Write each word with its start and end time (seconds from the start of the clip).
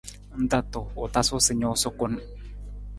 Ng 0.39 0.47
ta 0.51 0.59
tuu, 0.71 0.91
u 1.01 1.03
tasu 1.13 1.37
sa 1.45 1.53
nuusa 1.55 1.89
kun. 1.99 2.13